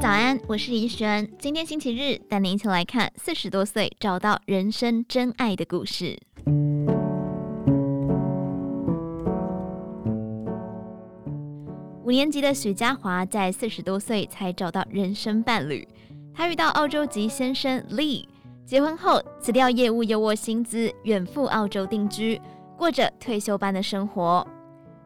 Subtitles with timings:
[0.00, 1.28] 早安，我是怡璇。
[1.40, 6.16] 今天星期日，带您一起来看四十多岁找到人生真爱的故事。
[12.04, 15.86] 五年级的许家华在四十多岁才找到人生伴侣。
[16.32, 18.24] 他遇到澳洲籍先生 Lee，
[18.64, 22.40] 结婚后辞掉业务优渥薪资，远赴澳洲定居，
[22.76, 24.46] 过着退休般的生活。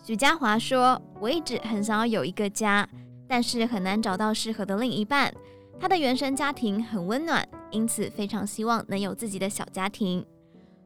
[0.00, 2.88] 许家华说：“我一直很想要有一个家。”
[3.28, 5.32] 但是很难找到适合的另一半。
[5.78, 10.24] 他的原生家庭很温暖，因此非常希望能有自己的小家庭。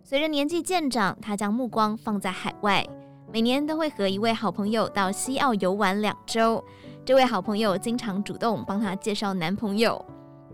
[0.03, 2.85] 随着年纪渐长，他将目光放在海外，
[3.33, 6.65] 每年都会和一位好朋友到西澳游玩两周。
[7.05, 10.05] 这位好朋友经常主动帮他介绍男朋友。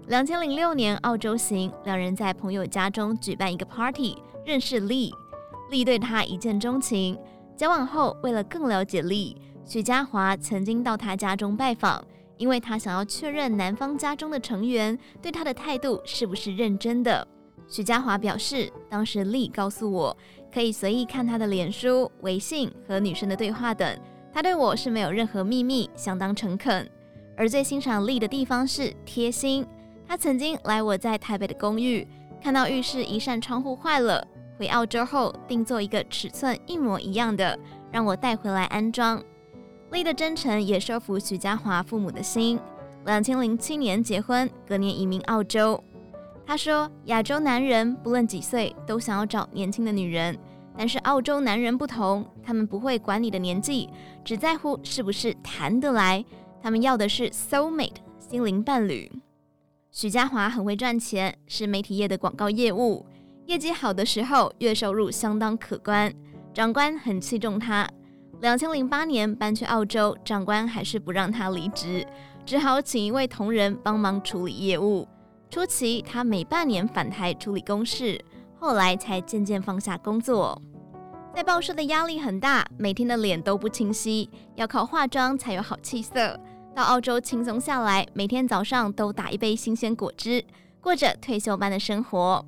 [0.09, 5.11] 两千零六年澳洲行，两人在朋友家中举办一个 party，认识 Lee。
[5.71, 7.19] Lee 对他一见钟情，
[7.57, 9.35] 交往后为了更了解 Lee。
[9.67, 12.03] 许家华曾经到他家中拜访，
[12.37, 17.27] 因为他想要确认男方家中的成员对他的态度是不是认真的。
[17.67, 20.17] 许家华表示，当时丽告诉我，
[20.55, 23.99] 可以随意看他的脸书、微信和女生的对话等，
[24.33, 26.89] 他对我是没有任何秘密，相当诚恳。
[27.37, 29.67] 而最欣赏丽的地方是贴心。
[30.07, 32.07] 他曾经来我在台北的公寓，
[32.41, 34.25] 看到浴室一扇窗户坏了，
[34.57, 37.59] 回澳洲后订做一个尺寸一模一样的，
[37.91, 39.21] 让我带回来安装。
[39.91, 42.59] 丽的真诚也收服许家华父母的心。
[43.05, 45.83] 两千零七年结婚，隔年移民澳洲。
[46.45, 50.37] 他说：“亚洲男人不论几岁都想要找年轻的女人，
[50.77, 53.89] 但是澳洲男人不同，他们不会管你的年纪，
[54.25, 56.25] 只在乎是不是谈得来。
[56.63, 59.11] 他们要的是 soul mate 心灵伴侣。”
[59.91, 63.07] 许家华很会赚钱，是媒体业的广告业务，
[63.47, 66.13] 业绩好的时候，月收入相当可观，
[66.53, 67.89] 长官很器重他。
[68.41, 72.07] 两千零八年搬去澳洲，长官还是不让他离职，
[72.45, 75.09] 只好请一位同仁帮忙处理业务。
[75.49, 78.23] 初期他每半年返台处理公事，
[78.59, 80.61] 后来才渐渐放下工作。
[81.35, 86.39] 在报社的压力很大，每天的脸都不清晰，要靠化妆才有好气色。
[86.75, 90.45] 到澳洲轻松下来，每天早上都打一杯新鲜果汁，
[90.81, 92.45] 过着退休般的生活。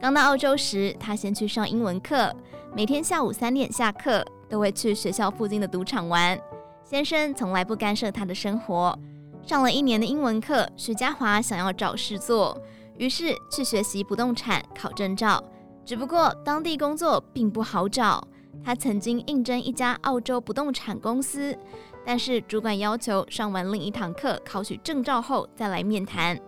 [0.00, 2.34] 刚到澳洲时，他先去上英文课，
[2.74, 4.24] 每天下午三点下课。
[4.48, 6.38] 都会去学校附近的赌场玩。
[6.84, 8.98] 先生从来不干涉他的生活。
[9.46, 12.60] 上了一年的英文课，许家华想要找事做，
[12.96, 15.42] 于是去学习不动产，考证照。
[15.84, 18.26] 只不过当地工作并不好找。
[18.64, 21.56] 他曾经应征一家澳洲不动产公司，
[22.04, 26.38] 但是主管要求上完另一堂课，考取证照后再来面谈。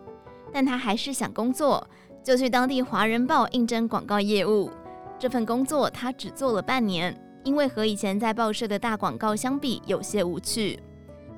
[0.52, 1.86] 但他还是想工作，
[2.22, 4.70] 就去当地华人报应征广告业务。
[5.18, 7.16] 这份工作他只做了半年。
[7.44, 10.78] 因为和以前在报社的大广告相比有些无趣。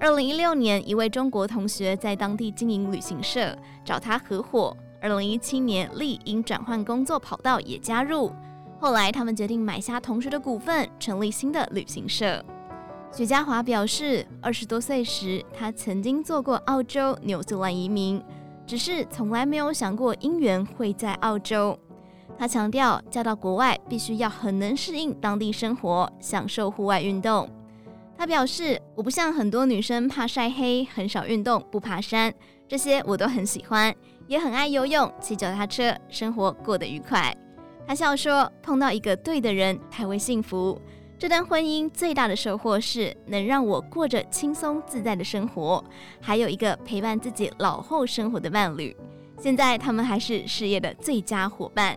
[0.01, 4.77] 二零一六年，一位中国同学在当地经营旅行社，找他合伙。
[5.01, 8.33] 二零一七年，Lee 因转换工作跑道也加入。
[8.81, 12.45] 后来，他们决定买下同学的股份，成立新的旅行社。
[13.13, 18.21] 许家华表示，二十多岁时，他曾经做过澳洲、纽西兰移民，
[18.67, 21.79] 只是从来没有想过姻缘会在澳洲。
[22.43, 27.49] 他强调，嫁到国外必须要很能适应当地生活，享受户外运动。
[28.19, 32.35] 他表示：“我不像很多女生怕晒黑，很少运动，不爬山，
[32.67, 33.95] 这些我都很喜欢，
[34.27, 37.33] 也很爱游泳、骑脚踏车，生活过得愉快。”
[37.87, 40.77] 他笑说：“碰到一个对的人才会幸福。
[41.17, 45.85] 这段婚姻最大的收获是能让我过着轻松自在的生活，
[46.21, 48.97] 还有一个陪伴自己老后生活的伴侣。
[49.39, 51.97] 现在他们还是事业的最佳伙伴。”